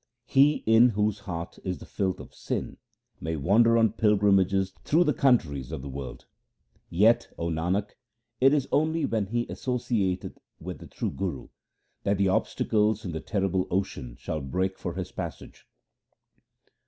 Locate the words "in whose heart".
0.65-1.59